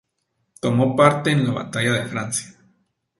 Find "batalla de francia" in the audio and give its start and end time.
1.53-2.55